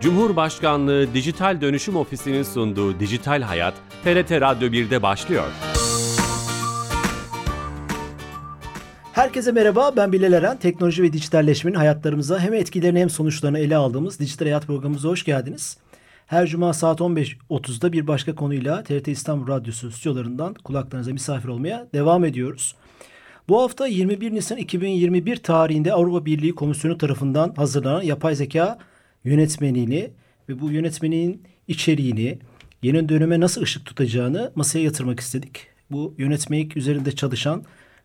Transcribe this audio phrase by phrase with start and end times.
[0.00, 5.50] Cumhurbaşkanlığı Dijital Dönüşüm Ofisi'nin sunduğu Dijital Hayat, TRT Radyo 1'de başlıyor.
[9.12, 10.56] Herkese merhaba, ben Bilal Eren.
[10.56, 15.78] Teknoloji ve dijitalleşmenin hayatlarımıza hem etkilerini hem sonuçlarını ele aldığımız Dijital Hayat programımıza hoş geldiniz.
[16.26, 22.24] Her cuma saat 15.30'da bir başka konuyla TRT İstanbul Radyosu stüdyolarından kulaklarınıza misafir olmaya devam
[22.24, 22.74] ediyoruz.
[23.48, 28.78] Bu hafta 21 Nisan 2021 tarihinde Avrupa Birliği Komisyonu tarafından hazırlanan yapay zeka
[29.24, 30.10] yönetmeliğini
[30.48, 32.38] ve bu yönetmeliğin içeriğini,
[32.82, 35.66] yeni döneme nasıl ışık tutacağını masaya yatırmak istedik.
[35.90, 37.64] Bu yönetmelik üzerinde çalışan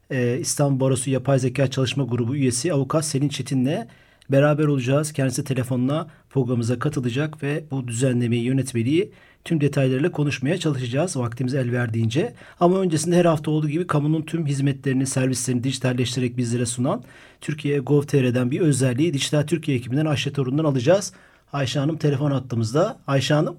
[0.10, 3.88] e, İstanbul Barosu Yapay Zeka Çalışma Grubu üyesi avukat Selin Çetin'le
[4.30, 5.14] beraber olacağız.
[5.14, 9.12] Kendisi telefonla programımıza katılacak ve bu düzenlemeyi, yönetmeliği
[9.46, 12.34] tüm detaylarıyla konuşmaya çalışacağız vaktimiz el verdiğince.
[12.60, 17.04] Ama öncesinde her hafta olduğu gibi kamunun tüm hizmetlerini, servislerini dijitalleştirerek bizlere sunan
[17.42, 21.14] Türkiye Gov.tr'den bir özelliği Dijital Türkiye ekibinden Ayşe Torun'dan alacağız.
[21.54, 22.98] Ayşe Hanım telefon attığımızda.
[23.08, 23.56] Ayşe Hanım.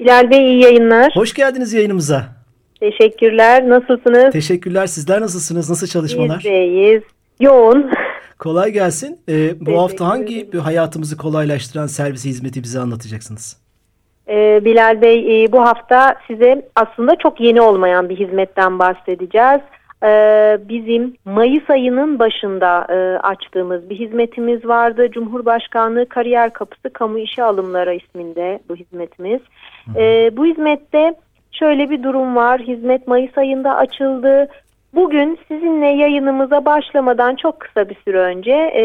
[0.00, 1.12] Bilal Bey iyi yayınlar.
[1.16, 2.36] Hoş geldiniz yayınımıza.
[2.80, 3.68] Teşekkürler.
[3.68, 4.32] Nasılsınız?
[4.32, 4.86] Teşekkürler.
[4.86, 5.70] Sizler nasılsınız?
[5.70, 6.38] Nasıl çalışmalar?
[6.38, 7.02] Biz de iyiyiz.
[7.40, 7.90] Yoğun.
[8.38, 9.18] Kolay gelsin.
[9.28, 13.65] Ee, bu hafta hangi bir hayatımızı kolaylaştıran servisi hizmeti bize anlatacaksınız?
[14.28, 19.60] Ee, Bilal Bey e, bu hafta size aslında çok yeni olmayan bir hizmetten bahsedeceğiz.
[20.04, 25.10] Ee, bizim Mayıs ayının başında e, açtığımız bir hizmetimiz vardı.
[25.10, 29.40] Cumhurbaşkanlığı Kariyer Kapısı Kamu İşe Alımları isminde bu hizmetimiz.
[29.96, 31.14] Ee, bu hizmette
[31.52, 32.60] şöyle bir durum var.
[32.60, 34.48] Hizmet Mayıs ayında açıldı.
[34.94, 38.84] Bugün sizinle yayınımıza başlamadan çok kısa bir süre önce e,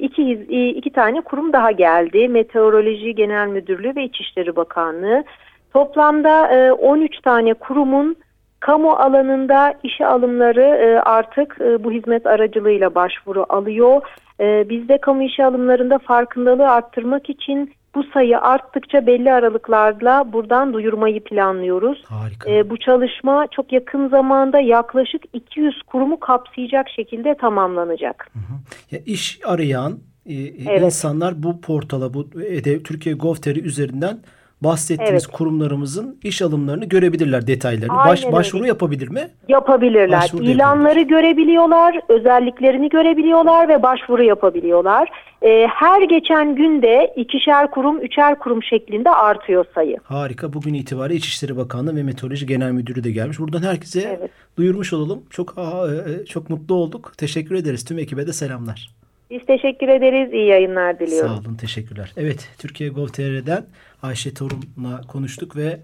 [0.00, 0.32] iki,
[0.76, 2.28] iki tane kurum daha geldi.
[2.28, 5.24] Meteoroloji Genel Müdürlüğü ve İçişleri Bakanlığı.
[5.72, 8.16] Toplamda e, 13 tane kurumun
[8.60, 14.02] kamu alanında işe alımları e, artık e, bu hizmet aracılığıyla başvuru alıyor.
[14.40, 20.72] E, biz de kamu işe alımlarında farkındalığı arttırmak için bu sayı arttıkça belli aralıklarla buradan
[20.72, 22.04] duyurmayı planlıyoruz.
[22.04, 22.50] Harika.
[22.50, 28.30] E, bu çalışma çok yakın zamanda yaklaşık 200 kurumu kapsayacak şekilde tamamlanacak.
[28.32, 28.58] Hı hı.
[28.90, 29.92] Ya iş arayan
[30.26, 30.82] e, evet.
[30.82, 34.18] insanlar bu portala, bu e, Türkiye Gov.tr üzerinden
[34.60, 35.36] bahsettiğiniz evet.
[35.36, 37.96] kurumlarımızın iş alımlarını görebilirler detaylarını.
[37.96, 39.28] Baş, başvuru yapabilir mi?
[39.48, 40.20] Yapabilirler.
[40.20, 45.08] Başvuru İlanları görebiliyorlar, özelliklerini görebiliyorlar ve başvuru yapabiliyorlar.
[45.42, 49.96] Ee, her geçen günde ikişer kurum, üçer kurum şeklinde artıyor sayı.
[50.04, 50.52] Harika.
[50.52, 53.38] Bugün itibariyle İçişleri Bakanlığı ve Meteoroloji Genel Müdürü de gelmiş.
[53.38, 54.30] Buradan herkese evet.
[54.58, 55.22] duyurmuş olalım.
[55.30, 57.12] Çok e, çok mutlu olduk.
[57.18, 57.84] Teşekkür ederiz.
[57.84, 58.96] Tüm ekibe de selamlar.
[59.30, 60.32] Biz teşekkür ederiz.
[60.32, 61.28] İyi yayınlar diliyorum.
[61.28, 61.56] Sağ olun.
[61.56, 62.12] Teşekkürler.
[62.16, 62.48] Evet.
[62.58, 63.66] Türkiye Gov.tr'den
[64.02, 65.80] Ayşe Torun'la konuştuk ve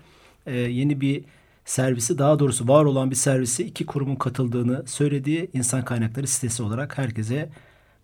[0.47, 1.25] e, yeni bir
[1.65, 6.99] servisi daha doğrusu var olan bir servisi iki kurumun katıldığını söylediği insan kaynakları sitesi olarak
[6.99, 7.49] herkese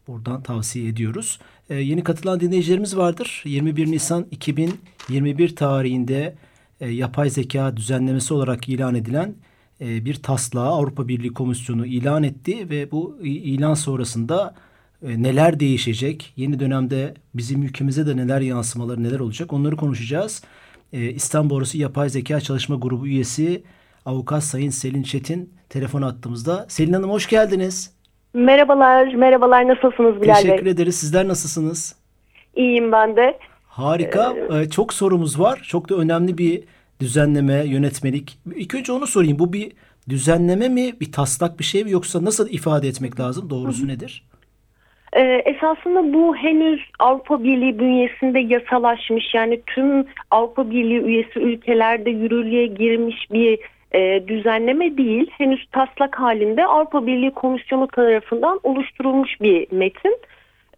[0.09, 1.38] buradan tavsiye ediyoruz.
[1.71, 3.43] E, yeni katılan dinleyicilerimiz vardır.
[3.44, 6.34] 21 Nisan 2021 tarihinde
[6.81, 9.34] e, yapay zeka düzenlemesi olarak ilan edilen
[9.81, 14.54] e, bir taslağı Avrupa Birliği Komisyonu ilan etti ve bu ilan sonrasında
[15.03, 16.32] e, neler değişecek?
[16.36, 19.53] Yeni dönemde bizim ülkemize de neler yansımaları neler olacak?
[19.53, 20.42] Onları konuşacağız.
[20.92, 23.62] E, İstanbul Orası Yapay Zeka Çalışma Grubu üyesi
[24.06, 26.66] avukat Sayın Selin Çetin telefon attığımızda.
[26.69, 27.92] Selin Hanım hoş geldiniz.
[28.34, 29.69] Merhabalar, merhabalar.
[29.69, 30.72] Nasılsınız Bilal Teşekkür Bey?
[30.72, 30.97] ederiz.
[30.97, 31.94] Sizler nasılsınız?
[32.56, 33.38] İyiyim ben de.
[33.66, 34.34] Harika.
[34.53, 35.60] Ee, çok sorumuz var.
[35.69, 36.65] Çok da önemli bir
[37.00, 38.38] düzenleme, yönetmelik.
[38.56, 39.38] İlk önce onu sorayım.
[39.38, 39.72] Bu bir
[40.09, 43.50] düzenleme mi, bir taslak bir şey mi yoksa nasıl ifade etmek lazım?
[43.50, 44.28] Doğrusu nedir?
[45.12, 52.66] Ee, esasında bu henüz Avrupa Birliği bünyesinde yasalaşmış yani tüm Avrupa Birliği üyesi ülkelerde yürürlüğe
[52.66, 53.58] girmiş bir
[53.92, 55.30] e, düzenleme değil.
[55.30, 60.16] Henüz taslak halinde Avrupa Birliği Komisyonu tarafından oluşturulmuş bir metin.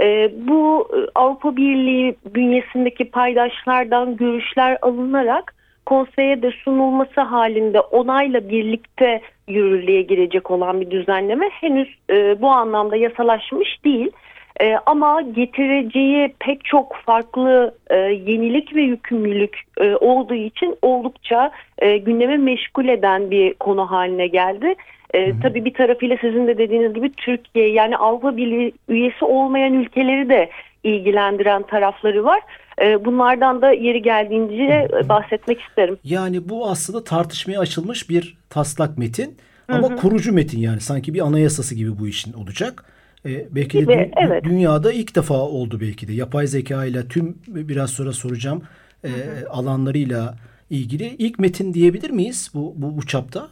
[0.00, 5.54] E, bu Avrupa Birliği bünyesindeki paydaşlardan görüşler alınarak
[5.90, 12.96] konseye de sunulması halinde onayla birlikte yürürlüğe girecek olan bir düzenleme henüz e, bu anlamda
[12.96, 14.10] yasalaşmış değil.
[14.60, 21.96] E, ama getireceği pek çok farklı e, yenilik ve yükümlülük e, olduğu için oldukça e,
[21.96, 24.74] gündeme meşgul eden bir konu haline geldi.
[25.14, 30.28] E, tabii bir tarafıyla sizin de dediğiniz gibi Türkiye yani Avrupa Birliği üyesi olmayan ülkeleri
[30.28, 30.50] de
[30.84, 32.40] ilgilendiren tarafları var.
[32.80, 35.98] E, bunlardan da yeri geldiğince bahsetmek isterim.
[36.04, 39.36] Yani bu aslında tartışmaya açılmış bir taslak metin
[39.68, 39.96] ama hı hı.
[39.96, 42.84] kurucu metin yani sanki bir anayasası gibi bu işin olacak.
[43.26, 44.44] E, belki de dü- evet.
[44.44, 46.12] dünyada ilk defa oldu belki de.
[46.12, 48.62] Yapay zeka ile tüm biraz sonra soracağım
[49.04, 49.10] e,
[49.50, 50.34] alanlarıyla
[50.70, 53.48] ilgili ilk metin diyebilir miyiz bu bu, bu çapta?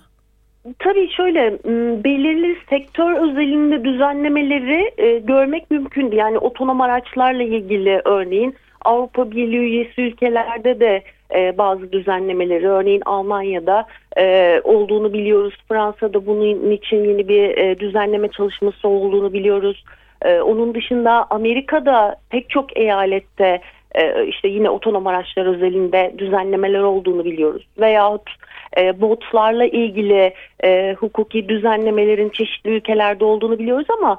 [0.79, 1.59] Tabii şöyle
[2.05, 6.11] belirli sektör özelinde düzenlemeleri e, görmek mümkün.
[6.11, 8.55] Yani otonom araçlarla ilgili örneğin
[8.85, 11.03] Avrupa Birliği üyesi ülkelerde de
[11.35, 13.87] e, bazı düzenlemeleri örneğin Almanya'da
[14.17, 15.55] e, olduğunu biliyoruz.
[15.69, 19.85] Fransa'da bunun için yeni bir e, düzenleme çalışması olduğunu biliyoruz.
[20.23, 23.61] E, onun dışında Amerika'da pek çok eyalette
[23.95, 27.67] e, işte yine otonom araçlar özelinde düzenlemeler olduğunu biliyoruz.
[27.81, 28.31] Veyahut
[28.79, 30.35] e, botlarla ilgili
[30.65, 34.19] e, hukuki düzenlemelerin çeşitli ülkelerde olduğunu biliyoruz ama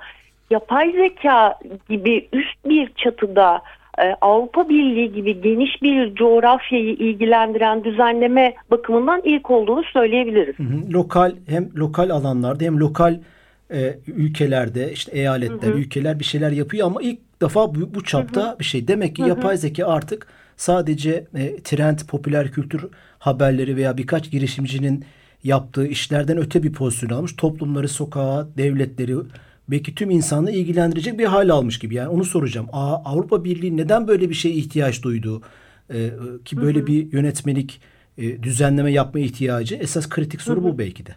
[0.50, 1.60] yapay zeka
[1.90, 3.62] gibi üst bir çatıda
[4.22, 10.60] Avrupa Birliği gibi geniş bir coğrafyayı ilgilendiren düzenleme bakımından ilk olduğunu söyleyebiliriz.
[10.60, 10.94] Hı hı.
[10.94, 13.20] Lokal hem lokal alanlarda hem lokal
[13.74, 15.80] e, ülkelerde işte eyaletler, hı hı.
[15.80, 18.60] ülkeler bir şeyler yapıyor ama ilk defa bu, bu çapta hı hı.
[18.60, 18.88] bir şey.
[18.88, 22.86] Demek ki yapay zeka artık sadece e, trend, popüler kültür
[23.20, 25.06] haberleri veya birkaç girişimcinin
[25.44, 27.36] yaptığı işlerden öte bir pozisyon almış.
[27.36, 29.16] Toplumları, sokağa, devletleri,
[29.72, 31.96] belki tüm insanı ilgilendirecek bir hal almış gibi.
[31.96, 32.68] Yani onu soracağım.
[32.74, 35.42] Aa, Avrupa Birliği neden böyle bir şeye ihtiyaç duydu?
[35.94, 36.10] Ee,
[36.46, 36.88] ki böyle hı hı.
[36.88, 37.82] bir yönetmelik
[38.18, 40.74] e, düzenleme yapma ihtiyacı esas kritik soru hı hı.
[40.74, 41.12] bu belki de.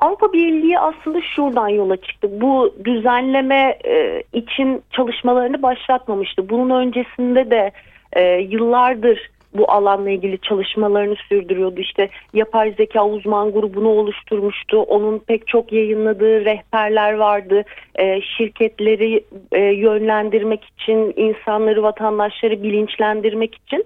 [0.00, 2.28] Avrupa Birliği aslında şuradan yola çıktı.
[2.40, 6.48] Bu düzenleme e, için çalışmalarını başlatmamıştı.
[6.48, 7.72] Bunun öncesinde de
[8.12, 11.80] e, yıllardır bu alanla ilgili çalışmalarını sürdürüyordu.
[11.80, 14.80] İşte yapay zeka uzman grubunu oluşturmuştu.
[14.80, 17.64] Onun pek çok yayınladığı rehberler vardı.
[17.94, 23.84] E, şirketleri e, yönlendirmek için, insanları, vatandaşları bilinçlendirmek için.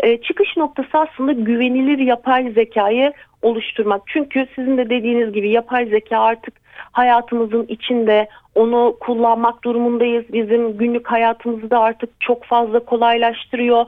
[0.00, 3.12] E, çıkış noktası aslında güvenilir yapay zekayı
[3.42, 4.02] oluşturmak.
[4.06, 6.59] Çünkü sizin de dediğiniz gibi yapay zeka artık
[6.92, 10.24] hayatımızın içinde onu kullanmak durumundayız.
[10.32, 13.86] Bizim günlük hayatımızı da artık çok fazla kolaylaştırıyor.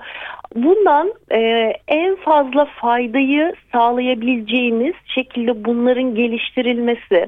[0.54, 7.26] Bundan e, en fazla faydayı sağlayabileceğimiz şekilde bunların geliştirilmesi,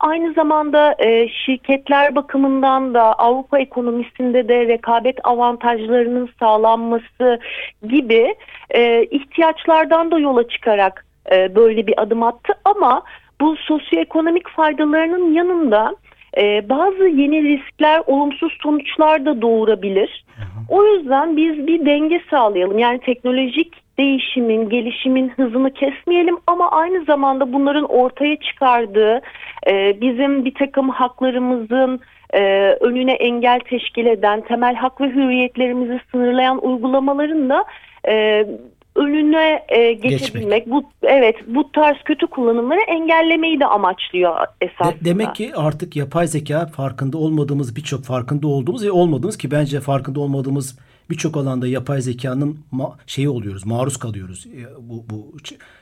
[0.00, 7.40] aynı zamanda e, şirketler bakımından da Avrupa ekonomisinde de rekabet avantajlarının sağlanması
[7.88, 8.34] gibi
[8.70, 13.02] e, ihtiyaçlardan da yola çıkarak e, böyle bir adım attı ama
[13.44, 15.96] bu sosyoekonomik faydalarının yanında
[16.38, 20.24] e, bazı yeni riskler olumsuz sonuçlar da doğurabilir.
[20.68, 22.78] O yüzden biz bir denge sağlayalım.
[22.78, 29.20] Yani teknolojik değişimin, gelişimin hızını kesmeyelim ama aynı zamanda bunların ortaya çıkardığı
[29.66, 32.00] e, bizim bir takım haklarımızın
[32.30, 32.42] e,
[32.80, 37.64] önüne engel teşkil eden, temel hak ve hürriyetlerimizi sınırlayan uygulamaların da
[38.08, 38.46] e,
[38.94, 40.70] önüne e, geçebilmek.
[40.70, 45.00] Bu evet bu tarz kötü kullanımları engellemeyi de amaçlıyor esasında.
[45.00, 49.80] De, demek ki artık yapay zeka farkında olmadığımız birçok farkında olduğumuz ve olmadığımız ki bence
[49.80, 50.78] farkında olmadığımız
[51.10, 55.36] birçok alanda yapay zekanın ma- şeyi oluyoruz, maruz kalıyoruz e, bu bu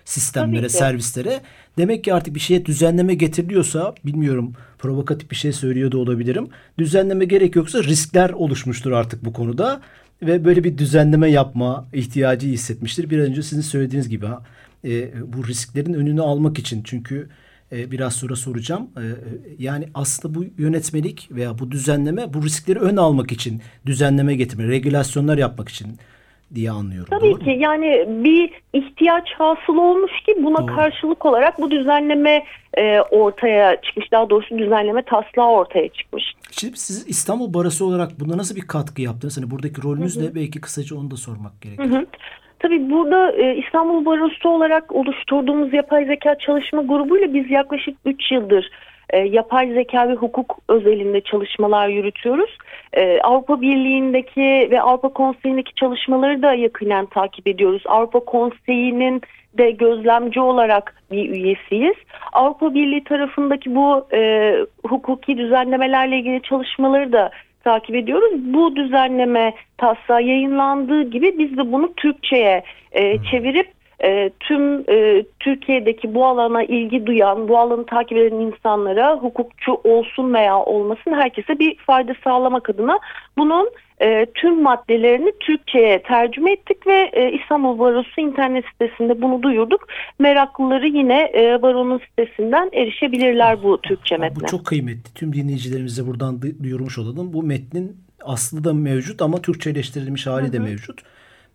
[0.04, 1.40] sistemlere, servislere.
[1.78, 6.48] Demek ki artık bir şeye düzenleme getiriliyorsa bilmiyorum provokatif bir şey söylüyor da olabilirim.
[6.78, 9.80] Düzenleme gerek yoksa riskler oluşmuştur artık bu konuda
[10.22, 13.10] ve böyle bir düzenleme yapma ihtiyacı hissetmiştir.
[13.10, 14.26] Bir önce sizin söylediğiniz gibi
[14.84, 17.28] e, bu risklerin önünü almak için çünkü
[17.72, 18.90] e, biraz sonra soracağım.
[18.96, 19.04] E,
[19.58, 25.38] yani aslında bu yönetmelik veya bu düzenleme bu riskleri ön almak için düzenleme getirme, regülasyonlar
[25.38, 25.98] yapmak için
[26.54, 27.08] diye anlıyorum.
[27.10, 27.62] Tabii ki mu?
[27.62, 30.76] yani bir ihtiyaç hasıl olmuş ki buna doğru.
[30.76, 32.44] karşılık olarak bu düzenleme
[32.74, 34.12] e, ortaya çıkmış.
[34.12, 36.24] Daha doğrusu düzenleme taslağı ortaya çıkmış.
[36.50, 39.36] Şimdi siz İstanbul Barası olarak buna nasıl bir katkı yaptınız?
[39.36, 40.34] Hani buradaki rolünüz ne?
[40.34, 41.84] Belki kısaca onu da sormak gerekir.
[41.84, 42.06] Hı hı.
[42.58, 48.70] Tabii burada e, İstanbul Barosu olarak oluşturduğumuz yapay zeka çalışma grubuyla biz yaklaşık 3 yıldır
[49.10, 52.58] e, yapay zeka ve hukuk özelinde çalışmalar yürütüyoruz.
[52.92, 57.82] E, Avrupa Birliği'ndeki ve Avrupa Konseyi'ndeki çalışmaları da yakinen takip ediyoruz.
[57.86, 59.22] Avrupa Konseyi'nin
[59.58, 61.96] de gözlemci olarak bir üyesiyiz.
[62.32, 64.54] Avrupa Birliği tarafındaki bu e,
[64.86, 67.30] hukuki düzenlemelerle ilgili çalışmaları da
[67.64, 68.32] takip ediyoruz.
[68.34, 76.14] Bu düzenleme taslağı yayınlandığı gibi biz de bunu Türkçe'ye e, çevirip e, tüm e, Türkiye'deki
[76.14, 81.76] bu alana ilgi duyan, bu alanı takip eden insanlara hukukçu olsun veya olmasın herkese bir
[81.76, 82.98] fayda sağlamak adına
[83.38, 83.70] bunun
[84.02, 89.88] e, tüm maddelerini Türkçe'ye tercüme ettik ve e, İstanbul Barosu internet sitesinde bunu duyurduk.
[90.18, 94.42] Meraklıları yine e, Baro'nun sitesinden erişebilirler bu Türkçe metne.
[94.42, 95.14] Bu çok kıymetli.
[95.14, 97.32] Tüm dinleyicilerimize buradan duyurmuş olalım.
[97.32, 100.52] Bu metnin aslı da mevcut ama Türkçeleştirilmiş hali Hı-hı.
[100.52, 101.00] de mevcut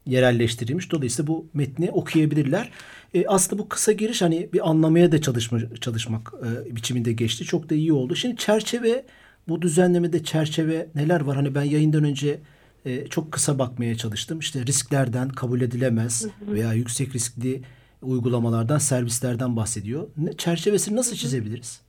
[0.07, 0.91] yerelleştirilmiş.
[0.91, 2.71] Dolayısıyla bu metni okuyabilirler.
[3.13, 7.43] E, aslında bu kısa giriş hani bir anlamaya da çalışma, çalışmak e, biçiminde geçti.
[7.43, 8.15] Çok da iyi oldu.
[8.15, 9.05] Şimdi çerçeve
[9.47, 11.35] bu düzenlemede çerçeve neler var?
[11.35, 12.39] Hani ben yayından önce
[12.85, 14.39] e, çok kısa bakmaya çalıştım.
[14.39, 17.61] İşte risklerden kabul edilemez veya yüksek riskli
[18.01, 20.07] uygulamalardan, servislerden bahsediyor.
[20.17, 21.81] Ne, çerçevesini nasıl çizebiliriz?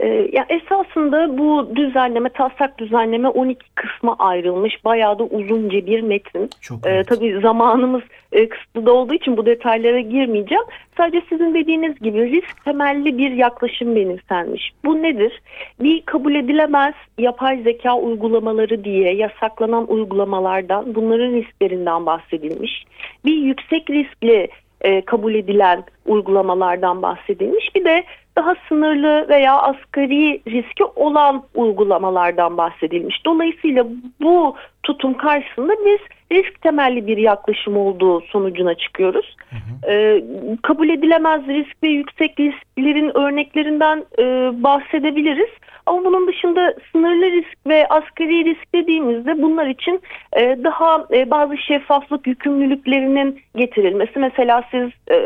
[0.00, 4.84] Ee, ya esasında bu düzenleme, taslak düzenleme 12 kısma ayrılmış.
[4.84, 6.50] Bayağı da uzunca bir metin.
[6.60, 8.02] Çok ee, tabii zamanımız
[8.32, 10.64] e, kısıtlı olduğu için bu detaylara girmeyeceğim.
[10.96, 14.72] Sadece sizin dediğiniz gibi risk temelli bir yaklaşım benimsenmiş.
[14.84, 15.42] Bu nedir?
[15.80, 22.84] Bir kabul edilemez yapay zeka uygulamaları diye yasaklanan uygulamalardan, bunların risklerinden bahsedilmiş.
[23.24, 24.48] Bir yüksek riskli
[24.80, 27.74] e, kabul edilen uygulamalardan bahsedilmiş.
[27.74, 28.04] Bir de
[28.38, 33.26] daha sınırlı veya asgari riski olan uygulamalardan bahsedilmiş.
[33.26, 33.86] Dolayısıyla
[34.20, 35.98] bu tutum karşısında biz
[36.32, 39.36] risk temelli bir yaklaşım olduğu sonucuna çıkıyoruz.
[39.50, 39.92] Hı hı.
[39.92, 40.22] Ee,
[40.62, 44.22] kabul edilemez risk ve yüksek risklerin örneklerinden e,
[44.62, 45.50] bahsedebiliriz.
[45.86, 50.00] Ama bunun dışında sınırlı risk ve asgari risk dediğimizde bunlar için
[50.32, 54.18] e, daha e, bazı şeffaflık yükümlülüklerinin getirilmesi.
[54.18, 55.18] Mesela siz e,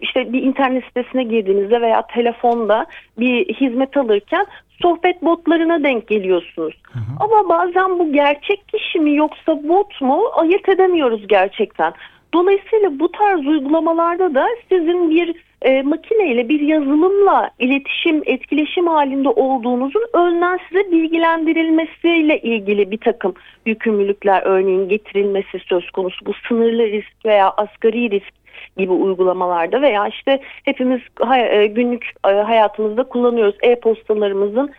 [0.00, 2.86] işte bir internet sitesine girdiğinizde veya telefonda
[3.18, 4.46] bir hizmet alırken
[4.82, 6.74] sohbet botlarına denk geliyorsunuz.
[6.92, 7.02] Hı hı.
[7.20, 11.92] Ama bazen bu gerçek kişi mi yoksa bot mu ayırt edemiyoruz gerçekten.
[12.34, 20.06] Dolayısıyla bu tarz uygulamalarda da sizin bir e, makineyle bir yazılımla iletişim, etkileşim halinde olduğunuzun
[20.14, 23.34] önden size bilgilendirilmesiyle ilgili bir takım
[23.66, 26.26] yükümlülükler örneğin getirilmesi söz konusu.
[26.26, 28.32] Bu sınırlı risk veya asgari risk
[28.76, 31.00] gibi uygulamalarda veya işte hepimiz
[31.74, 34.70] günlük hayatımızda kullanıyoruz e-postalarımızın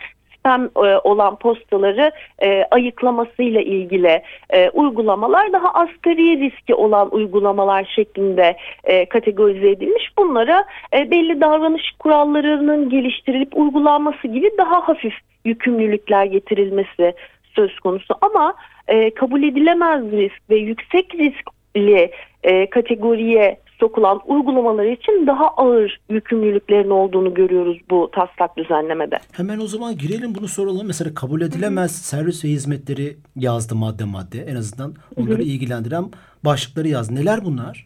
[0.46, 0.70] spam
[1.04, 9.70] olan postaları e, ayıklamasıyla ilgili e, uygulamalar daha asgari riski olan uygulamalar şeklinde e, kategorize
[9.70, 10.18] edilmiş.
[10.18, 15.14] Bunlara e, belli davranış kurallarının geliştirilip uygulanması gibi daha hafif
[15.46, 17.14] yükümlülükler getirilmesi
[17.56, 18.14] söz konusu.
[18.22, 18.54] Ama
[18.88, 22.12] e, kabul edilemez risk ve yüksek riskli
[22.44, 29.20] e, kategoriye sokulan uygulamalar için daha ağır yükümlülüklerin olduğunu görüyoruz bu taslak düzenlemede.
[29.32, 30.88] Hemen o zaman girelim bunu soralım.
[30.88, 32.22] Mesela kabul edilemez Hı-hı.
[32.22, 34.40] servis ve hizmetleri yazdı madde madde.
[34.52, 35.42] En azından onları Hı-hı.
[35.42, 36.06] ilgilendiren
[36.46, 37.16] başlıkları yazdı.
[37.16, 37.86] Neler bunlar?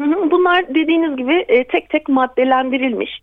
[0.00, 0.30] Hı-hı.
[0.30, 3.20] Bunlar dediğiniz gibi e, tek tek maddelendirilmiş.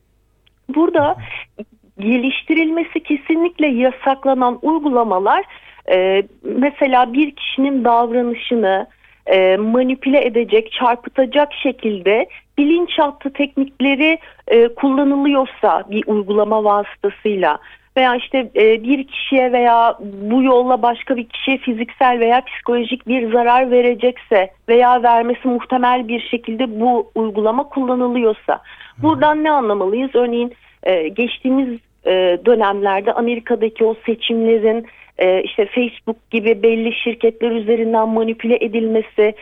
[0.76, 1.66] Burada Hı-hı.
[2.00, 5.46] geliştirilmesi kesinlikle yasaklanan uygulamalar
[5.92, 8.88] e, mesela bir kişinin davranışını,
[9.26, 17.60] e, manipüle edecek, çarpıtacak şekilde bilinçaltı teknikleri e, kullanılıyorsa bir uygulama vasıtasıyla
[17.98, 23.32] veya işte e, bir kişiye veya bu yolla başka bir kişiye fiziksel veya psikolojik bir
[23.32, 28.62] zarar verecekse veya vermesi muhtemel bir şekilde bu uygulama kullanılıyorsa
[28.98, 30.12] buradan ne anlamalıyız?
[30.14, 34.88] Örneğin e, geçtiğimiz e, dönemlerde Amerika'daki o seçimlerin
[35.22, 39.34] e, işte Facebook gibi belli şirketler üzerinden manipüle edilmesi,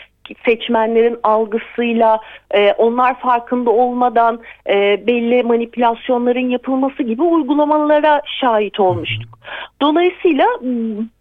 [0.45, 2.19] seçmenlerin algısıyla
[2.51, 9.39] e, onlar farkında olmadan e, belli manipülasyonların yapılması gibi uygulamalara şahit olmuştuk.
[9.81, 10.45] Dolayısıyla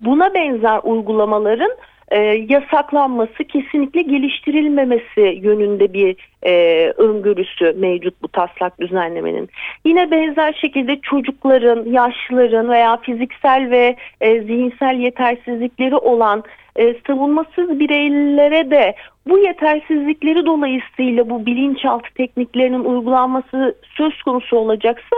[0.00, 1.70] buna benzer uygulamaların
[2.10, 9.48] e, yasaklanması, kesinlikle geliştirilmemesi yönünde bir e, öngörüsü mevcut bu taslak düzenlemenin.
[9.84, 16.44] Yine benzer şekilde çocukların, yaşlıların veya fiziksel ve e, zihinsel yetersizlikleri olan
[16.76, 18.94] e, savunmasız bireylere de
[19.28, 25.16] bu yetersizlikleri dolayısıyla bu bilinçaltı tekniklerinin uygulanması söz konusu olacaksa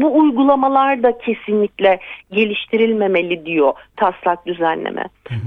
[0.00, 1.98] bu uygulamalar da kesinlikle
[2.32, 5.04] geliştirilmemeli diyor taslak düzenleme.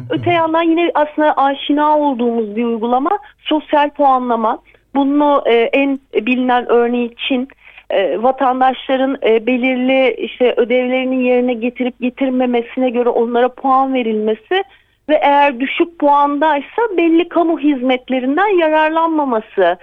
[0.09, 4.59] Öte yandan yine aslında aşina olduğumuz bir uygulama sosyal puanlama.
[4.95, 7.47] Bunu e, en bilinen örneği Çin.
[7.89, 14.63] E, vatandaşların e, belirli işte ödevlerini yerine getirip getirmemesine göre onlara puan verilmesi
[15.09, 19.77] ve eğer düşük puandaysa belli kamu hizmetlerinden yararlanmaması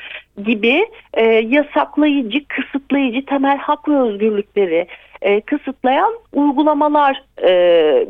[0.45, 4.87] gibi e, yasaklayıcı, kısıtlayıcı temel hak ve özgürlükleri
[5.23, 7.51] e, kısıtlayan uygulamalar e,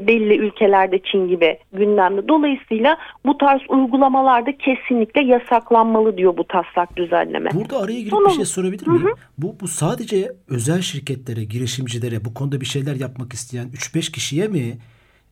[0.07, 2.29] belli ülkelerde Çin gibi gündemde.
[2.29, 7.51] Dolayısıyla bu tarz uygulamalarda kesinlikle yasaklanmalı diyor bu taslak düzenleme.
[7.55, 9.05] Burada araya girip Sonra, bir şey sorabilir miyim?
[9.05, 9.15] Hı hı.
[9.39, 14.79] Bu, bu sadece özel şirketlere, girişimcilere bu konuda bir şeyler yapmak isteyen 3-5 kişiye mi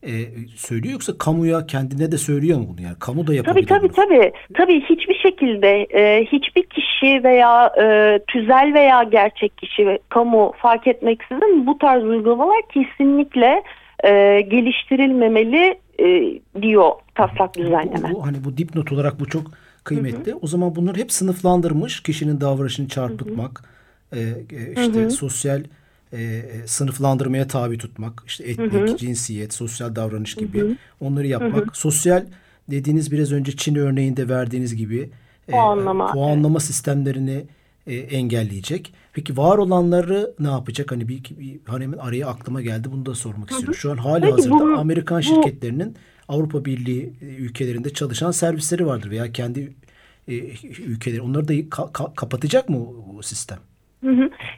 [0.03, 0.13] e,
[0.57, 4.33] söylüyor yoksa kamuya kendine de söylüyor mu bunu yani kamu da yapabilir Tabii tabii tabii
[4.55, 11.67] tabii hiçbir şekilde e, hiçbir kişi veya e, tüzel veya gerçek kişi kamu fark etmeksizin
[11.67, 13.63] bu tarz uygulamalar kesinlikle
[14.05, 18.11] e, geliştirilmemeli e, diyor taslak düzenleme.
[18.11, 19.43] Bu, bu, hani bu dipnot olarak bu çok
[19.85, 20.33] kıymetli.
[20.33, 20.39] Hı hı.
[20.43, 23.63] O zaman bunları hep sınıflandırmış kişinin davranışını çarpıtmak,
[24.11, 24.21] hı hı.
[24.21, 25.11] E, işte hı hı.
[25.11, 25.63] sosyal
[26.13, 28.97] e, e, sınıflandırmaya tabi tutmak, işte etnik, hı hı.
[28.97, 30.77] cinsiyet, sosyal davranış gibi hı hı.
[31.01, 31.67] onları yapmak.
[31.67, 31.71] Hı hı.
[31.73, 32.27] Sosyal
[32.71, 35.11] dediğiniz biraz önce Çin örneğinde verdiğiniz gibi
[35.51, 37.45] puanlama, e, puanlama sistemlerini
[37.87, 38.95] e, engelleyecek?
[39.13, 40.93] Peki var olanları ne yapacak?
[40.93, 42.93] Hani bir, bir hani hemen araya aklıma geldi.
[42.93, 43.75] Bunu da sormak istiyorum.
[43.75, 45.97] Şu an hali Peki, hazırda bu, Amerikan bu, şirketlerinin
[46.29, 49.73] Avrupa Birliği e, ülkelerinde çalışan servisleri vardır veya kendi
[50.29, 50.35] e,
[50.83, 51.21] ülkeleri.
[51.23, 53.59] Onları da ka- ka- kapatacak mı bu sistem?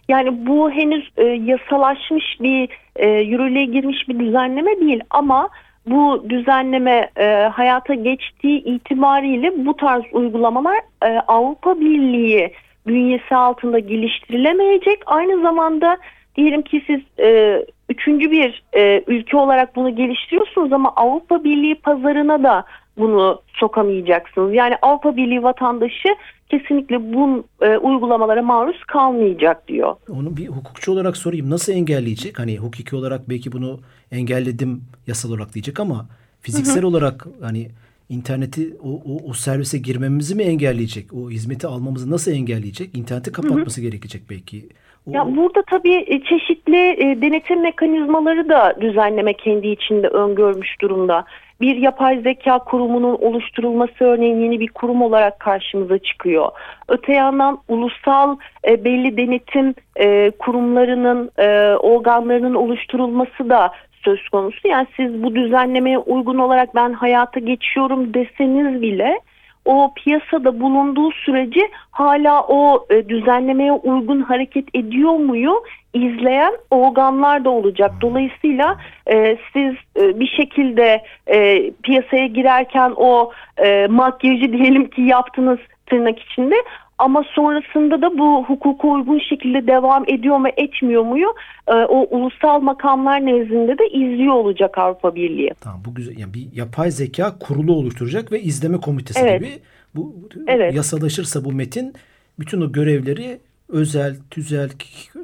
[0.09, 5.49] Yani bu henüz e, yasalaşmış bir e, yürürlüğe girmiş bir düzenleme değil ama
[5.87, 12.53] bu düzenleme e, hayata geçtiği itibariyle bu tarz uygulamalar e, Avrupa Birliği
[12.87, 15.03] bünyesi altında geliştirilemeyecek.
[15.07, 15.99] Aynı zamanda
[16.37, 22.43] diyelim ki siz e, üçüncü bir e, ülke olarak bunu geliştiriyorsunuz ama Avrupa Birliği pazarına
[22.43, 22.65] da
[22.99, 24.55] bunu sokamayacaksınız.
[24.55, 26.09] Yani Avrupa Birliği vatandaşı
[26.49, 29.97] kesinlikle bu e, uygulamalara maruz kalmayacak diyor.
[30.09, 31.51] Onu bir hukukçu olarak sorayım.
[31.51, 32.39] Nasıl engelleyecek?
[32.39, 33.81] Hani hukuki olarak belki bunu
[34.13, 36.07] engelledim yasal olarak diyecek ama
[36.41, 36.89] fiziksel hı hı.
[36.89, 37.69] olarak hani
[38.09, 41.15] interneti o, o, o servise girmemizi mi engelleyecek?
[41.15, 42.97] O hizmeti almamızı nasıl engelleyecek?
[42.97, 43.91] İnterneti kapatması hı hı.
[43.91, 44.69] gerekecek belki.
[45.07, 45.11] O...
[45.13, 51.25] Ya burada tabii e, çeşitli e, denetim mekanizmaları da düzenleme kendi içinde öngörmüş durumda
[51.63, 56.49] bir yapay zeka kurumunun oluşturulması örneğin yeni bir kurum olarak karşımıza çıkıyor.
[56.89, 58.37] Öte yandan ulusal
[58.69, 63.71] e, belli denetim e, kurumlarının e, organlarının oluşturulması da
[64.05, 64.69] söz konusu.
[64.69, 69.21] Yani siz bu düzenlemeye uygun olarak ben hayata geçiyorum deseniz bile
[69.65, 75.63] o piyasada bulunduğu sürece hala o e, düzenlemeye uygun hareket ediyor muyu
[75.95, 77.93] izleyen organlar da olacak.
[78.01, 78.77] Dolayısıyla
[79.13, 83.31] e, siz e, bir şekilde e, piyasaya girerken o
[83.65, 86.55] e, makyajı diyelim ki yaptınız tırnak içinde
[87.03, 91.35] ama sonrasında da bu hukuka uygun şekilde devam ediyor mu etmiyor muyu
[91.69, 95.51] e, o ulusal makamlar nezdinde de izliyor olacak Avrupa Birliği.
[95.61, 96.19] Tamam bu güzel.
[96.19, 99.41] Yani bir yapay zeka kurulu oluşturacak ve izleme komitesi evet.
[99.41, 99.59] gibi
[99.95, 100.15] bu
[100.47, 100.75] evet.
[100.75, 101.95] yasalaşırsa bu metin
[102.39, 104.71] bütün o görevleri özel, tüzel,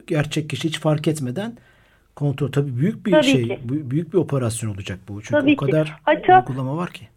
[0.06, 1.52] gerçek kişi hiç fark etmeden
[2.16, 2.52] kontrol.
[2.52, 3.58] Tabii büyük bir Tabii şey, ki.
[3.64, 5.22] büyük bir operasyon olacak bu.
[5.22, 5.92] Çünkü Tabii o kadar ki.
[6.02, 7.08] Hatta, uygulama var ki.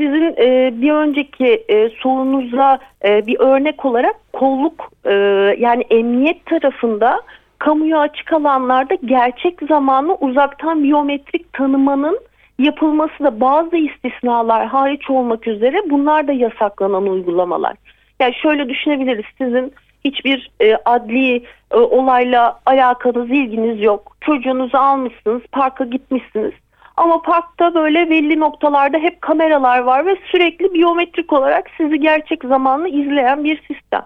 [0.00, 5.12] Sizin e, bir önceki e, sorunuza e, bir örnek olarak kolluk e,
[5.58, 7.20] yani emniyet tarafında
[7.58, 12.20] kamuya açık alanlarda gerçek zamanlı uzaktan biyometrik tanımanın
[12.58, 17.76] yapılması da bazı istisnalar hariç olmak üzere bunlar da yasaklanan uygulamalar.
[18.20, 19.72] Yani şöyle düşünebiliriz sizin
[20.04, 24.16] hiçbir e, adli e, olayla alakanız ilginiz yok.
[24.20, 26.52] Çocuğunuzu almışsınız parka gitmişsiniz
[27.00, 32.88] ama parkta böyle belli noktalarda hep kameralar var ve sürekli biyometrik olarak sizi gerçek zamanlı
[32.88, 34.02] izleyen bir sistem.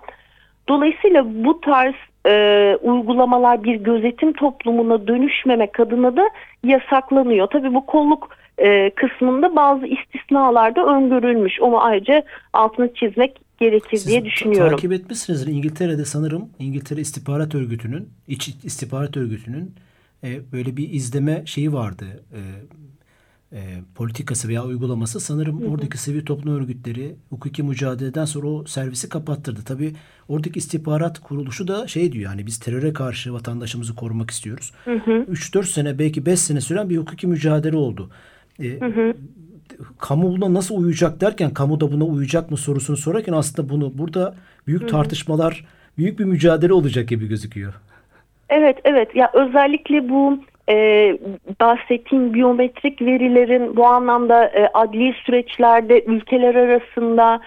[0.69, 1.95] Dolayısıyla bu tarz
[2.27, 6.29] e, uygulamalar bir gözetim toplumuna dönüşmemek adına da
[6.65, 7.47] yasaklanıyor.
[7.47, 8.29] Tabii bu kolluk
[8.59, 11.53] e, kısmında bazı istisnalar da öngörülmüş.
[11.63, 14.71] Ama ayrıca altını çizmek gerekir Siz diye düşünüyorum.
[14.71, 15.53] takip etmişsinizdir.
[15.53, 19.75] İngiltere'de sanırım İngiltere İstihbarat Örgütü'nün, iç istihbarat örgütünün
[20.25, 22.07] e, böyle bir izleme şeyi vardı.
[22.33, 22.41] E,
[23.55, 25.71] e, politikası veya uygulaması sanırım hı hı.
[25.71, 29.61] oradaki sivil toplum örgütleri hukuki mücadeleden sonra o servisi kapattırdı.
[29.65, 29.93] Tabii
[30.29, 34.73] oradaki istihbarat kuruluşu da şey diyor yani biz teröre karşı vatandaşımızı korumak istiyoruz.
[34.87, 38.11] 3-4 sene belki 5 sene süren bir hukuki mücadele oldu.
[38.61, 39.15] E, hı hı.
[39.99, 44.35] Kamu buna nasıl uyacak derken kamu da buna uyacak mı sorusunu sorarken aslında bunu burada
[44.67, 44.91] büyük hı hı.
[44.91, 45.67] tartışmalar,
[45.99, 47.75] büyük bir mücadele olacak gibi gözüküyor.
[48.55, 49.17] Evet, evet.
[49.17, 50.38] Ya özellikle bu
[50.69, 50.77] e,
[51.61, 57.40] bahsettiğim biyometrik verilerin bu anlamda e, adli süreçlerde ülkeler arasında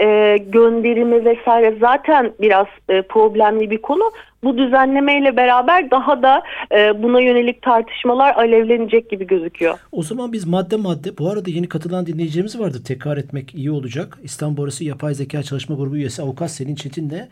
[0.00, 4.12] e, gönderimi vesaire zaten biraz e, problemli bir konu.
[4.44, 9.78] Bu düzenlemeyle beraber daha da e, buna yönelik tartışmalar alevlenecek gibi gözüküyor.
[9.92, 12.78] O zaman biz madde madde bu arada yeni katılan dinleyicilerimiz vardı.
[12.86, 14.18] Tekrar etmek iyi olacak.
[14.22, 17.28] İstanbul Arası Yapay Zeka Çalışma Grubu üyesi avukat Selin Çetin de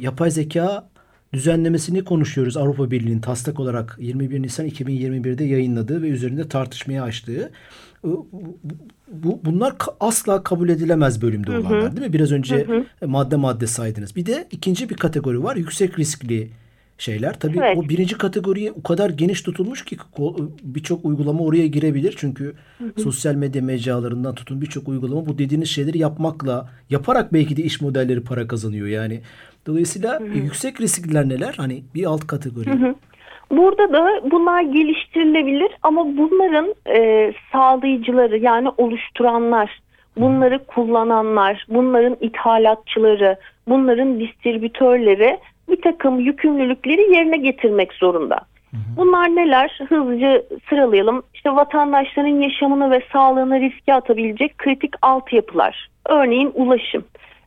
[0.00, 0.84] yapay zeka
[1.34, 2.56] düzenlemesini konuşuyoruz.
[2.56, 7.50] Avrupa Birliği'nin taslak olarak 21 Nisan 2021'de yayınladığı ve üzerinde tartışmaya açtığı.
[9.12, 11.60] Bu, bunlar asla kabul edilemez bölümde hı hı.
[11.60, 12.12] olanlar değil mi?
[12.12, 13.08] Biraz önce hı hı.
[13.08, 14.16] madde madde saydınız.
[14.16, 15.56] Bir de ikinci bir kategori var.
[15.56, 16.50] Yüksek riskli
[16.98, 17.40] şeyler.
[17.40, 17.78] Tabii evet.
[17.78, 19.96] o birinci kategoriye o kadar geniş tutulmuş ki
[20.62, 22.14] birçok uygulama oraya girebilir.
[22.16, 23.00] Çünkü hı hı.
[23.00, 28.20] sosyal medya mecralarından tutun birçok uygulama bu dediğiniz şeyleri yapmakla, yaparak belki de iş modelleri
[28.20, 28.86] para kazanıyor.
[28.86, 29.20] Yani
[29.66, 30.38] Dolayısıyla hı hı.
[30.38, 31.54] yüksek riskler neler?
[31.56, 32.70] Hani bir alt kategori.
[32.70, 32.94] Hı hı.
[33.50, 39.80] Burada da bunlar geliştirilebilir ama bunların e, sağlayıcıları yani oluşturanlar,
[40.16, 43.36] bunları kullananlar, bunların ithalatçıları,
[43.68, 48.40] bunların distribütörleri bir takım yükümlülükleri yerine getirmek zorunda.
[48.96, 49.78] Bunlar neler?
[49.88, 51.22] Hızlıca sıralayalım.
[51.34, 55.88] İşte vatandaşların yaşamını ve sağlığını riske atabilecek kritik altyapılar.
[56.08, 57.04] Örneğin ulaşım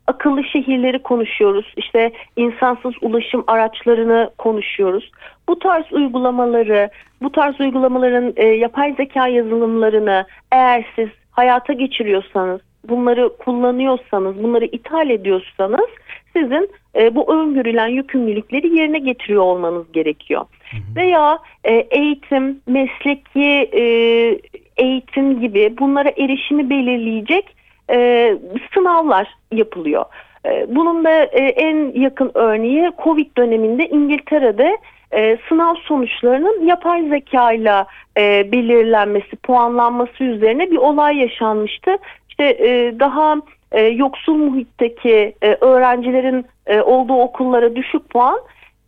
[0.08, 1.74] akıllı şehirleri konuşuyoruz.
[1.78, 5.12] İşte insansız ulaşım araçlarını konuşuyoruz.
[5.50, 6.90] Bu tarz uygulamaları,
[7.22, 15.10] bu tarz uygulamaların e, yapay zeka yazılımlarını eğer siz hayata geçiriyorsanız, bunları kullanıyorsanız, bunları ithal
[15.10, 15.90] ediyorsanız
[16.38, 20.46] sizin e, bu öngörülen yükümlülükleri yerine getiriyor olmanız gerekiyor.
[20.72, 20.96] Hı hı.
[20.96, 23.84] Veya e, eğitim, mesleki e,
[24.78, 27.56] eğitim gibi bunlara erişimi belirleyecek
[27.92, 28.34] e,
[28.74, 30.06] sınavlar yapılıyor.
[30.46, 34.78] E, bunun da e, en yakın örneği Covid döneminde İngiltere'de
[35.12, 37.86] e, sınav sonuçlarının yapay zeka ile
[38.52, 41.98] belirlenmesi, puanlanması üzerine bir olay yaşanmıştı.
[42.30, 43.36] İşte e, daha
[43.72, 48.40] e, yoksul muhitteki e, öğrencilerin e, olduğu okullara düşük puan,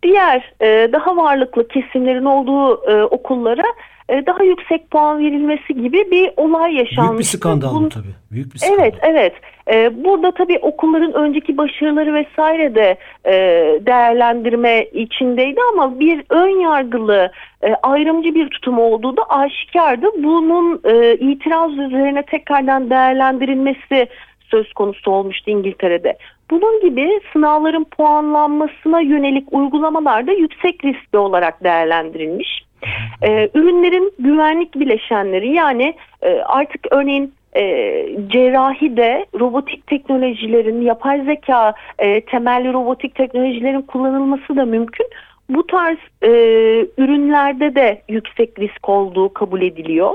[0.04, 3.66] diğer e, daha varlıklı kesimlerin olduğu e, okullara
[4.10, 7.10] e, daha yüksek puan verilmesi gibi bir olay yaşanmış.
[7.10, 8.16] Büyük bir skandal bu tabii.
[8.32, 8.80] Büyük bir skandal.
[8.80, 9.34] Evet, evet.
[9.72, 13.34] E, burada tabii okulların önceki başarıları vesaire de e,
[13.86, 17.32] değerlendirme içindeydi ama bir ön yargılı,
[17.84, 20.08] ayrımcı bir tutum olduğu da aşikardı.
[20.18, 20.82] Bunun
[21.32, 24.08] itiraz üzerine tekrardan değerlendirilmesi
[24.52, 26.18] söz konusu olmuştu İngiltere'de.
[26.52, 32.66] Bunun gibi sınavların puanlanmasına yönelik uygulamalar da yüksek riskli olarak değerlendirilmiş.
[33.22, 37.64] Ee, ürünlerin güvenlik bileşenleri yani e, artık örneğin e,
[38.28, 45.08] cerrahide robotik teknolojilerin, yapay zeka e, temelli robotik teknolojilerin kullanılması da mümkün.
[45.50, 46.30] Bu tarz e,
[46.98, 50.14] ürünlerde de yüksek risk olduğu kabul ediliyor.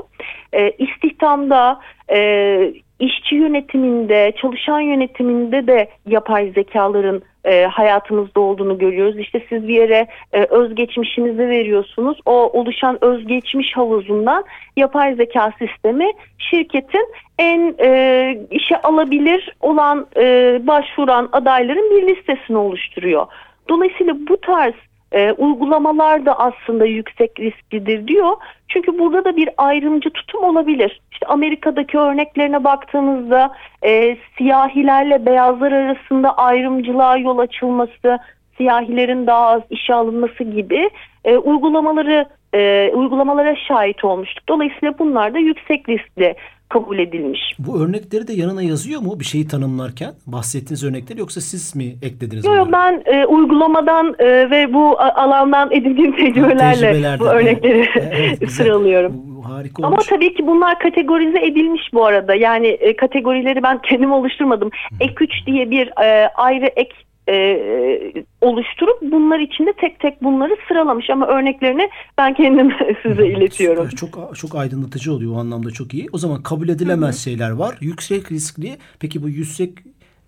[0.53, 1.79] E, istihdamda,
[2.11, 9.19] e, işçi yönetiminde, çalışan yönetiminde de yapay zekaların e, hayatımızda olduğunu görüyoruz.
[9.19, 12.17] İşte siz bir yere e, özgeçmişinizi veriyorsunuz.
[12.25, 14.43] O oluşan özgeçmiş havuzundan
[14.77, 17.07] yapay zeka sistemi şirketin
[17.39, 23.27] en e, işe alabilir olan e, başvuran adayların bir listesini oluşturuyor.
[23.69, 24.73] Dolayısıyla bu tarz
[25.15, 28.35] e, uygulamalar da aslında yüksek risklidir diyor.
[28.67, 31.01] Çünkü burada da bir ayrımcı tutum olabilir.
[31.11, 33.51] İşte Amerika'daki örneklerine baktığımızda
[33.83, 38.19] e, siyahilerle beyazlar arasında ayrımcılığa yol açılması,
[38.57, 40.89] siyahilerin daha az işe alınması gibi
[41.25, 44.43] e, uygulamaları e, uygulamalara şahit olmuştuk.
[44.49, 46.35] Dolayısıyla bunlar da yüksek riskli
[46.69, 47.39] kabul edilmiş.
[47.59, 50.13] Bu örnekleri de yanına yazıyor mu bir şeyi tanımlarken?
[50.27, 52.45] Bahsettiğiniz örnekleri yoksa siz mi eklediniz?
[52.45, 59.13] Yok ben e, uygulamadan e, ve bu alandan edindiğim tecrübelerle bu örnekleri evet, sıralıyorum.
[59.15, 59.93] Bu, harika olmuş.
[59.93, 62.35] Ama tabii ki bunlar kategorize edilmiş bu arada.
[62.35, 64.69] Yani e, kategorileri ben kendim oluşturmadım.
[64.99, 66.95] Ek 3 diye bir e, ayrı ek
[67.29, 72.71] e, oluşturup bunlar içinde tek tek bunları sıralamış ama örneklerini ben kendim
[73.03, 73.89] size iletiyorum.
[73.89, 76.07] Çok çok aydınlatıcı oluyor o anlamda çok iyi.
[76.13, 77.23] O zaman kabul edilemez Hı-hı.
[77.23, 77.77] şeyler var.
[77.81, 78.77] Yüksek riskli.
[78.99, 79.71] Peki bu yüksek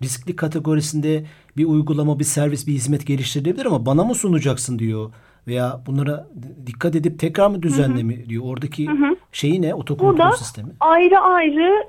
[0.02, 1.24] riskli kategorisinde
[1.56, 5.10] bir uygulama, bir servis, bir hizmet geliştirilebilir ama bana mı sunacaksın diyor
[5.48, 6.28] veya bunlara
[6.66, 8.42] dikkat edip tekrar mı düzenleme diyor.
[8.46, 9.16] Oradaki hı hı.
[9.32, 9.74] şeyi ne?
[9.74, 10.68] Otokontrol Burada sistemi.
[10.80, 11.84] ayrı ayrı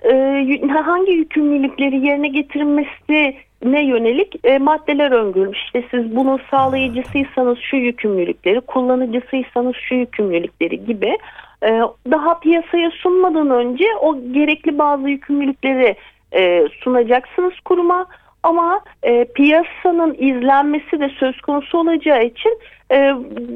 [0.67, 5.59] e, hangi yükümlülükleri yerine getirilmesi ne yönelik e, maddeler öngörülmüş.
[5.65, 11.17] İşte siz bunun sağlayıcısıysanız şu yükümlülükleri, kullanıcısıysanız şu yükümlülükleri gibi
[11.63, 15.95] e, daha piyasaya sunmadan önce o gerekli bazı yükümlülükleri
[16.31, 18.05] e, sunacaksınız kuruma
[18.43, 22.59] ama e, piyasanın izlenmesi de söz konusu olacağı için
[22.91, 22.95] e,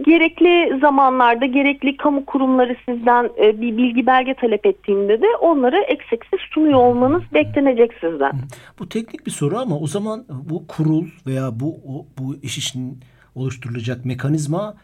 [0.06, 6.40] gerekli zamanlarda gerekli kamu kurumları sizden e, bir bilgi belge talep ettiğinde de onları eksiksiz
[6.54, 8.32] sunuyor olmanız beklenecek sizden.
[8.80, 13.00] Bu teknik bir soru ama o zaman bu kurul veya bu o, bu iş için
[13.36, 14.76] oluşturulacak mekanizma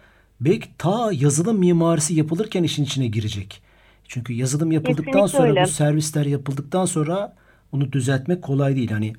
[0.41, 3.61] belki ta yazılım mimarisi yapılırken işin içine girecek.
[4.07, 5.63] Çünkü yazılım yapıldıktan Kesinlikle sonra öyle.
[5.63, 7.35] bu servisler yapıldıktan sonra
[7.71, 8.91] onu düzeltmek kolay değil.
[8.91, 9.13] Hani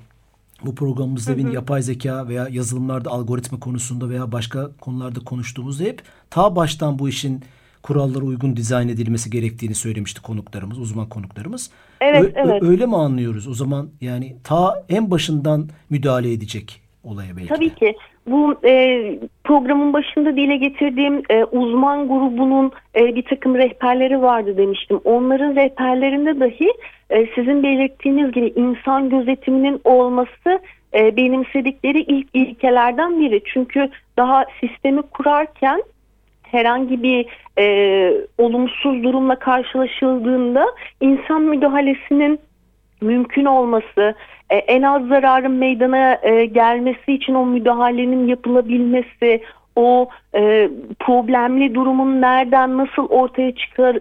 [0.66, 1.54] bu programımızda hı.
[1.54, 7.44] yapay zeka veya yazılımlarda algoritma konusunda veya başka konularda konuştuğumuzda hep ta baştan bu işin
[7.82, 11.70] kurallara uygun dizayn edilmesi gerektiğini söylemişti konuklarımız, uzman konuklarımız.
[12.00, 12.62] Evet, Ö- evet.
[12.62, 13.48] Öyle mi anlıyoruz?
[13.48, 17.48] O zaman yani ta en başından müdahale edecek olaya belki.
[17.48, 17.96] Tabii ki.
[18.26, 25.00] Bu e, programın başında dile getirdiğim e, uzman grubunun e, bir takım rehberleri vardı demiştim.
[25.04, 26.68] Onların rehberlerinde dahi
[27.10, 30.60] e, sizin belirttiğiniz gibi insan gözetiminin olması
[30.94, 33.42] e, benimsedikleri ilk ilkelerden biri.
[33.44, 35.82] Çünkü daha sistemi kurarken
[36.42, 37.26] herhangi bir
[37.58, 40.66] e, olumsuz durumla karşılaşıldığında
[41.00, 42.40] insan müdahalesinin
[43.00, 44.14] mümkün olması,
[44.50, 49.42] e, en az zararın meydana e, gelmesi için o müdahalenin yapılabilmesi,
[49.76, 53.98] o e, problemli durumun nereden nasıl ortaya çıkar,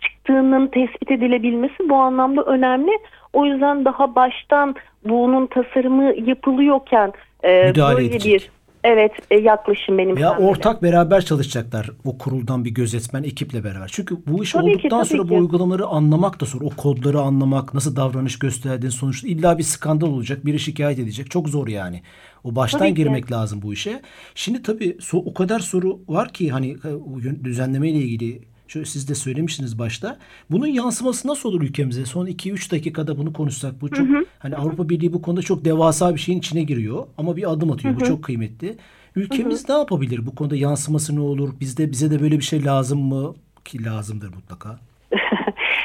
[0.00, 2.90] çıktığının tespit edilebilmesi bu anlamda önemli.
[3.32, 8.40] O yüzden daha baştan bunun tasarımı yapılıyorken e, Müdahale böyle edecek.
[8.40, 13.88] bir evet e, yaklaşım benim Ya ortak beraber çalışacaklar o kuruldan bir gözetmen ekiple beraber.
[13.92, 15.28] Çünkü bu iş Tabii ki, olduktan tabii sonra ki.
[15.28, 16.60] bu uygulamaları anlamak da zor.
[16.60, 21.30] O kodları anlamak, nasıl davranış gösterdiğin sonuçta illa bir skandal olacak, biri şikayet edecek.
[21.30, 22.02] Çok zor yani.
[22.44, 22.94] O baştan Tabii ki.
[22.94, 24.02] girmek lazım bu işe.
[24.34, 29.08] Şimdi tabii so- o kadar soru var ki hani e, düzenleme ile ilgili Şöyle siz
[29.08, 30.18] de söylemiştiniz başta.
[30.50, 32.06] Bunun yansıması nasıl olur ülkemize?
[32.06, 34.06] Son 2-3 dakikada bunu konuşsak bu çok
[34.38, 37.96] hani Avrupa Birliği bu konuda çok devasa bir şeyin içine giriyor ama bir adım atıyor.
[38.00, 38.76] Bu çok kıymetli.
[39.16, 41.54] Ülkemiz ne yapabilir bu konuda yansıması ne olur?
[41.60, 43.34] Bizde bize de böyle bir şey lazım mı?
[43.64, 44.78] Ki lazımdır mutlaka.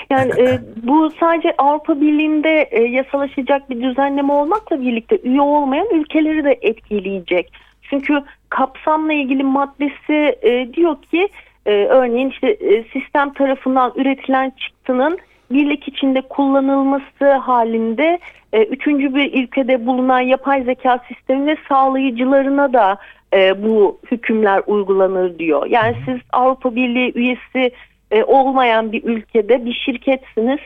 [0.10, 6.44] Yani e, bu sadece Avrupa Birliği'nde e, yasalaşacak bir düzenleme olmakla birlikte üye olmayan ülkeleri
[6.44, 7.54] de etkileyecek.
[7.82, 11.28] Çünkü kapsamla ilgili maddesi e, diyor ki
[11.66, 15.20] e, örneğin işte e, sistem tarafından üretilen çıktının
[15.52, 18.20] birlik içinde kullanılması halinde
[18.54, 22.98] e, üçüncü bir ülkede bulunan yapay zeka sistemi ve sağlayıcılarına da
[23.34, 25.66] e, bu hükümler uygulanır diyor.
[25.66, 27.72] Yani siz Avrupa Birliği üyesi
[28.12, 30.60] e, olmayan bir ülkede bir şirketsiniz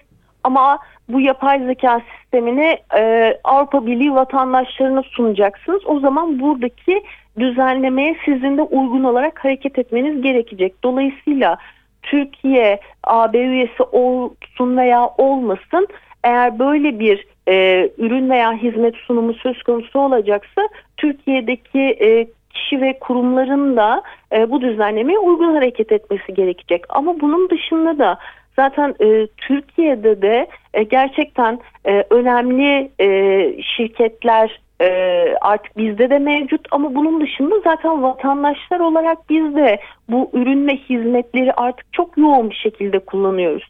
[0.44, 0.80] ama
[1.10, 5.82] bu yapay zeka sistemini e, Avrupa Birliği vatandaşlarına sunacaksınız.
[5.86, 7.04] O zaman buradaki
[7.40, 10.84] düzenlemeye sizin de uygun olarak hareket etmeniz gerekecek.
[10.84, 11.58] Dolayısıyla
[12.04, 15.88] Türkiye AB üyesi olsun veya olmasın
[16.24, 20.62] eğer böyle bir e, ürün veya hizmet sunumu söz konusu olacaksa
[20.98, 24.02] Türkiye'deki e, kişi ve kurumların da
[24.34, 26.84] e, bu düzenlemeye uygun hareket etmesi gerekecek.
[26.90, 28.18] Ama bunun dışında da
[28.56, 34.88] zaten e, Türkiye'de de e, gerçekten e, önemli e, şirketler e,
[35.42, 40.76] artık bizde de mevcut ama bunun dışında zaten vatandaşlar olarak biz de bu ürün ve
[40.76, 43.64] hizmetleri artık çok yoğun bir şekilde kullanıyoruz.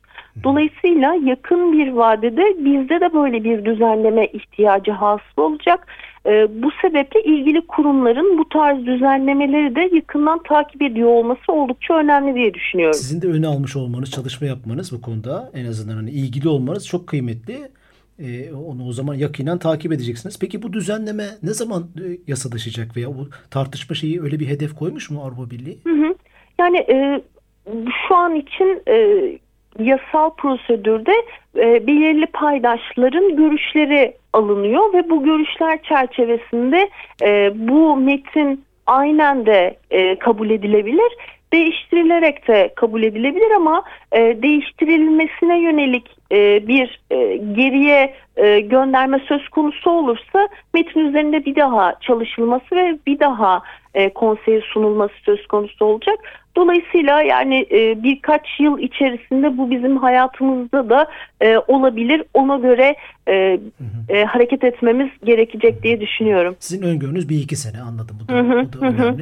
[0.43, 5.87] Dolayısıyla yakın bir vadede bizde de böyle bir düzenleme ihtiyacı hasıl olacak.
[6.25, 12.35] Ee, bu sebeple ilgili kurumların bu tarz düzenlemeleri de yakından takip ediyor olması oldukça önemli
[12.35, 12.93] diye düşünüyorum.
[12.93, 17.07] Sizin de öne almış olmanız, çalışma yapmanız bu konuda en azından hani ilgili olmanız çok
[17.07, 17.57] kıymetli.
[18.19, 20.39] Ee, onu o zaman yakinen takip edeceksiniz.
[20.39, 25.09] Peki bu düzenleme ne zaman e, yasalaşacak veya bu tartışma şeyi öyle bir hedef koymuş
[25.09, 25.79] mu Avrupa Birliği?
[25.83, 26.15] Hı hı.
[26.59, 27.21] Yani e,
[28.07, 29.21] şu an için e,
[29.79, 31.13] yasal prosedürde
[31.55, 36.89] e, belirli paydaşların görüşleri alınıyor ve bu görüşler çerçevesinde
[37.21, 45.61] e, bu metin aynen de e, kabul edilebilir değiştirilerek de kabul edilebilir ama e, değiştirilmesine
[45.61, 52.75] yönelik e, bir e, geriye e, gönderme söz konusu olursa metin üzerinde bir daha çalışılması
[52.75, 53.61] ve bir daha
[53.93, 56.19] e, konseye sunulması söz konusu olacak.
[56.55, 61.07] Dolayısıyla yani e, birkaç yıl içerisinde bu bizim hayatımızda da
[61.41, 62.23] e, olabilir.
[62.33, 62.95] Ona göre
[63.27, 63.59] e,
[64.09, 66.55] e, hareket etmemiz gerekecek diye düşünüyorum.
[66.59, 68.17] Sizin öngörünüz bir iki sene anladım.
[68.23, 69.17] Bu da, Hı hı, bu da hı hı.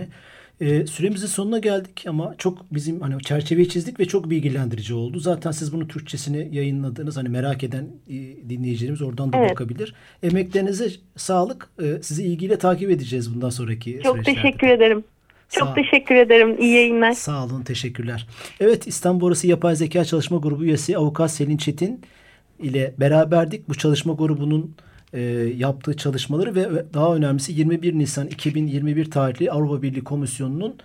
[0.62, 5.20] Ee, süremizin sonuna geldik ama çok bizim hani çerçeveyi çizdik ve çok bilgilendirici oldu.
[5.20, 7.18] Zaten siz bunu Türkçesini yayınladınız.
[7.18, 8.14] Hani merak eden e,
[8.50, 9.52] dinleyicilerimiz oradan da Evet.
[9.52, 9.94] bakabilir.
[10.24, 11.70] Emeklerinize sağlık.
[11.84, 14.42] Ee, sizi ilgiyle takip edeceğiz bundan sonraki Çok süreçlerde.
[14.42, 15.04] teşekkür ederim.
[15.50, 16.56] Çok Sağ- teşekkür ederim.
[16.62, 17.12] İyi yayınlar.
[17.14, 18.28] Sağ olun, teşekkürler.
[18.60, 22.02] Evet, İstanbul Orası Yapay Zeka Çalışma Grubu üyesi Avukat Selin Çetin
[22.60, 23.70] ile beraberdik.
[23.70, 24.76] Bu çalışma grubunun
[25.16, 25.22] e,
[25.58, 30.76] yaptığı çalışmaları ve daha önemlisi 21 Nisan 2021 tarihli Avrupa Birliği Komisyonu'nun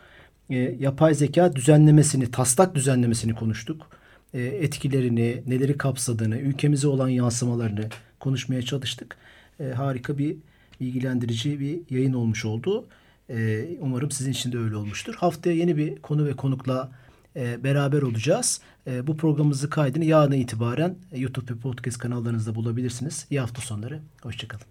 [0.50, 3.86] e, yapay zeka düzenlemesini, taslak düzenlemesini konuştuk.
[4.34, 7.88] E, etkilerini, neleri kapsadığını, ülkemize olan yansımalarını
[8.20, 9.16] konuşmaya çalıştık.
[9.60, 10.36] E, harika bir
[10.80, 12.86] bilgilendirici bir yayın olmuş oldu.
[13.30, 15.14] Ee, umarım sizin için de öyle olmuştur.
[15.14, 16.92] Haftaya yeni bir konu ve konukla
[17.36, 18.60] e, beraber olacağız.
[18.86, 23.26] E, bu programımızı kaydını yarına itibaren e, YouTube ve podcast kanallarınızda bulabilirsiniz.
[23.30, 24.00] İyi hafta sonları.
[24.22, 24.66] Hoşçakalın.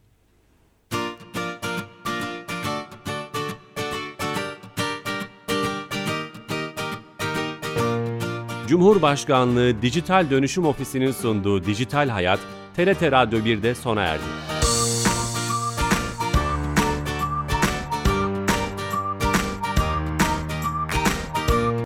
[8.70, 12.40] Cumhurbaşkanlığı Dijital Dönüşüm Ofisi'nin sunduğu Dijital Hayat,
[12.76, 14.59] TRT Radyo 1'de sona erdi.